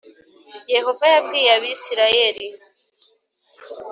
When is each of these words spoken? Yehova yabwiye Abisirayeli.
Yehova 0.73 1.05
yabwiye 1.13 1.49
Abisirayeli. 1.57 2.47